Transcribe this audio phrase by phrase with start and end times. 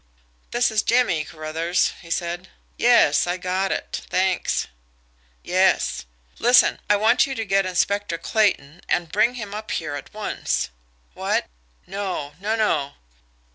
[0.49, 2.47] "This is Jimmie, Carruthers," he said.
[2.75, 4.01] "Yes, I got it.
[4.09, 4.65] Thanks....
[5.43, 6.05] Yes....
[6.39, 6.79] Listen.
[6.89, 10.71] I want you to get Inspector Clayton, and bring him up here at once....
[11.13, 11.45] What?
[11.85, 12.93] No, no no!